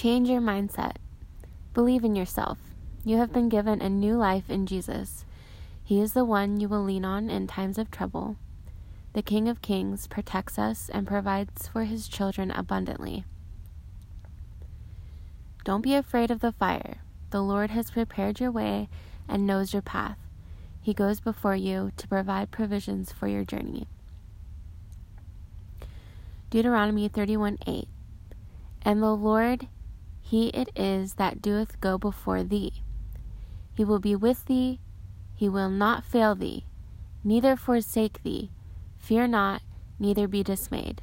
Change 0.00 0.30
your 0.30 0.40
mindset. 0.40 0.96
Believe 1.74 2.04
in 2.04 2.16
yourself. 2.16 2.56
You 3.04 3.18
have 3.18 3.34
been 3.34 3.50
given 3.50 3.82
a 3.82 3.90
new 3.90 4.16
life 4.16 4.48
in 4.48 4.64
Jesus. 4.64 5.26
He 5.84 6.00
is 6.00 6.14
the 6.14 6.24
one 6.24 6.58
you 6.58 6.70
will 6.70 6.82
lean 6.82 7.04
on 7.04 7.28
in 7.28 7.46
times 7.46 7.76
of 7.76 7.90
trouble. 7.90 8.36
The 9.12 9.20
King 9.20 9.46
of 9.46 9.60
Kings 9.60 10.06
protects 10.06 10.58
us 10.58 10.88
and 10.88 11.06
provides 11.06 11.68
for 11.68 11.84
his 11.84 12.08
children 12.08 12.50
abundantly. 12.50 13.26
Don't 15.66 15.82
be 15.82 15.94
afraid 15.94 16.30
of 16.30 16.40
the 16.40 16.52
fire. 16.52 17.02
The 17.28 17.42
Lord 17.42 17.68
has 17.68 17.90
prepared 17.90 18.40
your 18.40 18.50
way 18.50 18.88
and 19.28 19.46
knows 19.46 19.74
your 19.74 19.82
path. 19.82 20.16
He 20.80 20.94
goes 20.94 21.20
before 21.20 21.56
you 21.56 21.92
to 21.98 22.08
provide 22.08 22.50
provisions 22.50 23.12
for 23.12 23.28
your 23.28 23.44
journey. 23.44 23.86
Deuteronomy 26.48 27.06
31 27.06 27.58
8. 27.66 27.86
And 28.80 29.02
the 29.02 29.14
Lord, 29.14 29.68
He 30.30 30.46
it 30.50 30.70
is 30.76 31.14
that 31.14 31.42
doeth 31.42 31.80
go 31.80 31.98
before 31.98 32.44
thee. 32.44 32.84
He 33.74 33.84
will 33.84 33.98
be 33.98 34.14
with 34.14 34.44
thee, 34.44 34.78
He 35.34 35.48
will 35.48 35.68
not 35.68 36.04
fail 36.04 36.36
thee, 36.36 36.66
neither 37.24 37.56
forsake 37.56 38.22
thee. 38.22 38.52
Fear 38.96 39.26
not, 39.26 39.60
neither 39.98 40.28
be 40.28 40.44
dismayed. 40.44 41.02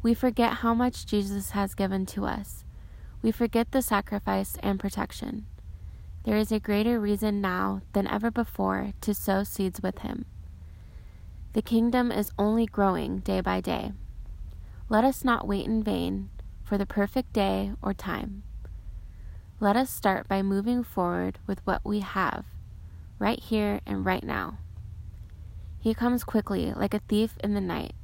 We 0.00 0.14
forget 0.14 0.58
how 0.62 0.74
much 0.74 1.06
Jesus 1.06 1.50
has 1.50 1.74
given 1.74 2.06
to 2.06 2.24
us. 2.24 2.62
We 3.20 3.32
forget 3.32 3.72
the 3.72 3.82
sacrifice 3.82 4.56
and 4.62 4.78
protection. 4.78 5.46
There 6.22 6.36
is 6.36 6.52
a 6.52 6.60
greater 6.60 7.00
reason 7.00 7.40
now 7.40 7.80
than 7.94 8.06
ever 8.06 8.30
before 8.30 8.92
to 9.00 9.12
sow 9.12 9.42
seeds 9.42 9.80
with 9.82 9.98
Him. 10.02 10.24
The 11.52 11.62
kingdom 11.62 12.12
is 12.12 12.30
only 12.38 12.66
growing 12.66 13.18
day 13.18 13.40
by 13.40 13.60
day. 13.60 13.90
Let 14.88 15.02
us 15.02 15.24
not 15.24 15.48
wait 15.48 15.66
in 15.66 15.82
vain 15.82 16.30
for 16.68 16.76
the 16.76 16.84
perfect 16.84 17.32
day 17.32 17.72
or 17.80 17.94
time. 17.94 18.42
Let 19.58 19.74
us 19.74 19.88
start 19.88 20.28
by 20.28 20.42
moving 20.42 20.84
forward 20.84 21.38
with 21.46 21.66
what 21.66 21.80
we 21.82 22.00
have, 22.00 22.44
right 23.18 23.40
here 23.40 23.80
and 23.86 24.04
right 24.04 24.22
now. 24.22 24.58
He 25.80 25.94
comes 25.94 26.24
quickly, 26.24 26.74
like 26.74 26.92
a 26.92 27.00
thief 27.08 27.38
in 27.42 27.54
the 27.54 27.62
night. 27.62 27.94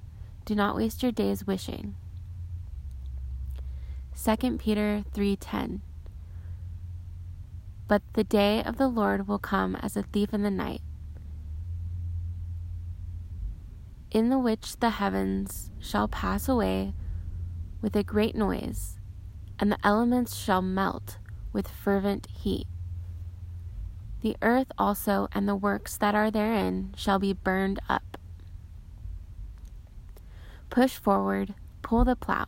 Do 0.47 0.55
not 0.55 0.77
waste 0.77 1.03
your 1.03 1.13
days 1.13 1.47
wishing. 1.47 1.95
2 4.17 4.57
Peter 4.57 5.05
3:10 5.13 5.81
But 7.87 8.01
the 8.15 8.25
day 8.25 8.63
of 8.63 8.79
the 8.79 8.89
Lord 8.89 9.29
will 9.29 9.39
come 9.39 9.77
as 9.77 9.95
a 9.95 10.05
thief 10.05 10.33
in 10.33 10.43
the 10.43 10.51
night, 10.51 10.81
in 14.11 14.31
the 14.31 14.39
which 14.39 14.79
the 14.79 14.91
heavens 14.91 15.71
shall 15.79 16.09
pass 16.09 16.49
away 16.49 16.95
with 17.85 17.95
a 17.95 18.03
great 18.03 18.35
noise, 18.35 18.99
and 19.59 19.71
the 19.71 19.77
elements 19.85 20.35
shall 20.35 20.63
melt 20.63 21.19
with 21.53 21.69
fervent 21.69 22.27
heat. 22.31 22.67
The 24.23 24.39
earth 24.41 24.73
also 24.79 25.29
and 25.33 25.47
the 25.47 25.55
works 25.55 25.99
that 25.99 26.15
are 26.15 26.31
therein 26.31 26.95
shall 26.97 27.19
be 27.19 27.35
burned 27.35 27.79
up. 27.87 28.17
Push 30.71 30.97
forward, 30.97 31.53
pull 31.83 32.07
the 32.07 32.17
plow, 32.17 32.47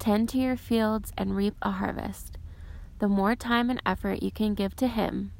tend 0.00 0.28
to 0.30 0.38
your 0.38 0.56
fields, 0.56 1.12
and 1.16 1.36
reap 1.36 1.54
a 1.62 1.70
harvest. 1.70 2.36
The 2.98 3.06
more 3.06 3.36
time 3.36 3.70
and 3.70 3.80
effort 3.86 4.24
you 4.24 4.32
can 4.32 4.54
give 4.54 4.74
to 4.76 4.88
Him, 4.88 5.30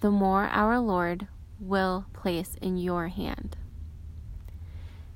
the 0.00 0.10
more 0.10 0.44
our 0.48 0.78
Lord 0.78 1.28
will 1.58 2.04
place 2.12 2.56
in 2.60 2.76
your 2.76 3.08
hand. 3.08 3.56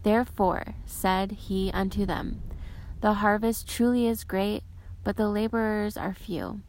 Therefore 0.03 0.77
said 0.87 1.33
he 1.33 1.71
unto 1.75 2.07
them, 2.07 2.41
The 3.01 3.15
harvest 3.15 3.69
truly 3.69 4.07
is 4.07 4.25
great, 4.25 4.65
but 5.05 5.17
the 5.17 5.29
laborers 5.29 5.97
are 5.97 6.15
few. 6.15 6.63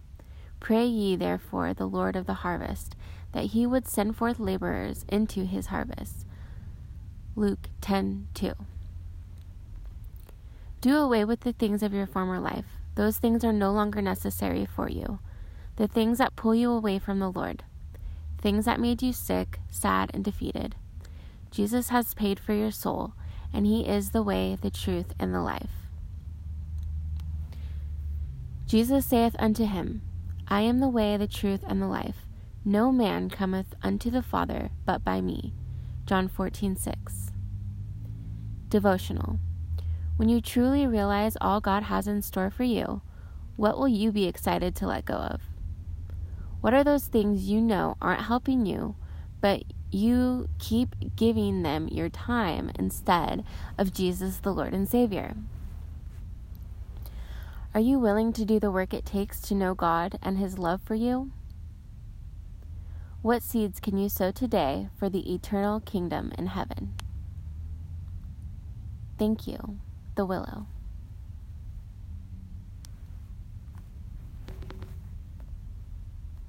Pray 0.60 0.86
ye 0.86 1.16
therefore 1.16 1.74
the 1.74 1.88
Lord 1.88 2.16
of 2.16 2.28
the 2.28 2.46
harvest, 2.46 2.96
that 3.32 3.46
he 3.46 3.66
would 3.66 3.88
send 3.88 4.16
forth 4.16 4.40
laborers 4.40 5.06
into 5.08 5.46
his 5.46 5.68
harvest. 5.68 6.26
Luke 7.36 7.70
10:2. 7.82 8.54
Do 10.82 10.98
away 10.98 11.26
with 11.26 11.42
the 11.42 11.54
things 11.54 11.82
of 11.82 11.94
your 11.94 12.08
former 12.08 12.40
life. 12.40 12.78
Those 12.96 13.18
things 13.18 13.44
are 13.44 13.54
no 13.54 13.72
longer 13.72 14.02
necessary 14.02 14.66
for 14.66 14.88
you. 14.88 15.20
The 15.78 15.88
things 15.88 16.20
that 16.20 16.36
pull 16.36 16.54
you 16.54 16.72
away 16.72 17.00
from 17.00 17.20
the 17.20 17.32
Lord. 17.32 17.64
Things 18.38 18.66
that 18.66 18.80
made 18.80 19.02
you 19.02 19.14
sick, 19.14 19.60
sad, 19.70 20.12
and 20.14 20.24
defeated. 20.24 20.76
Jesus 21.50 21.90
has 21.90 22.14
paid 22.14 22.40
for 22.40 22.54
your 22.54 22.72
soul, 22.72 23.14
and 23.52 23.66
he 23.66 23.88
is 23.88 24.12
the 24.12 24.24
way, 24.24 24.56
the 24.56 24.70
truth, 24.70 25.14
and 25.20 25.34
the 25.34 25.42
life. 25.42 25.89
Jesus 28.70 29.04
saith 29.04 29.36
unto 29.40 29.66
him, 29.66 30.04
I 30.48 30.62
am 30.62 30.78
the 30.78 30.88
way, 30.88 31.18
the 31.18 31.26
truth, 31.26 31.62
and 31.68 31.82
the 31.82 31.88
life. 31.88 32.28
No 32.64 32.92
man 32.92 33.28
cometh 33.28 33.74
unto 33.82 34.12
the 34.12 34.22
Father 34.22 34.70
but 34.86 35.04
by 35.04 35.22
me. 35.22 35.56
John 36.06 36.28
14, 36.28 36.76
6. 36.76 37.32
Devotional. 38.68 39.40
When 40.18 40.30
you 40.30 40.40
truly 40.40 40.86
realize 40.86 41.36
all 41.42 41.60
God 41.60 41.82
has 41.82 42.06
in 42.08 42.22
store 42.22 42.52
for 42.52 42.64
you, 42.64 43.02
what 43.56 43.80
will 43.80 43.88
you 43.88 44.12
be 44.12 44.28
excited 44.28 44.76
to 44.76 44.86
let 44.86 45.04
go 45.04 45.16
of? 45.16 45.42
What 46.62 46.76
are 46.76 46.84
those 46.84 47.08
things 47.08 47.50
you 47.50 47.62
know 47.62 47.98
aren't 48.00 48.22
helping 48.22 48.68
you, 48.68 48.96
but 49.42 49.64
you 49.90 50.48
keep 50.60 50.96
giving 51.16 51.64
them 51.64 51.88
your 51.88 52.10
time 52.10 52.70
instead 52.78 53.44
of 53.80 53.96
Jesus, 53.96 54.38
the 54.38 54.54
Lord 54.54 54.76
and 54.76 54.88
Savior? 54.88 55.34
Are 57.72 57.80
you 57.80 58.00
willing 58.00 58.34
to 58.34 58.46
do 58.46 58.60
the 58.60 58.72
work 58.72 58.96
it 58.96 59.06
takes 59.06 59.40
to 59.42 59.54
know 59.54 59.76
God 59.76 60.18
and 60.24 60.40
His 60.40 60.58
love 60.58 60.82
for 60.82 60.96
you? 60.96 61.32
What 63.22 63.44
seeds 63.44 63.80
can 63.80 63.96
you 63.96 64.10
sow 64.10 64.32
today 64.32 64.90
for 64.98 65.08
the 65.08 65.32
eternal 65.32 65.80
kingdom 65.80 66.32
in 66.36 66.48
heaven? 66.48 66.96
Thank 69.20 69.46
you, 69.46 69.78
The 70.16 70.26
Willow. 70.26 70.66